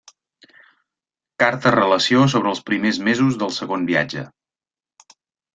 Carta-relació 1.43 2.23
sobre 2.35 2.51
els 2.53 2.63
primers 2.71 3.01
mesos 3.09 3.39
del 3.43 3.55
Segon 3.59 3.87
Viatge. 3.91 4.29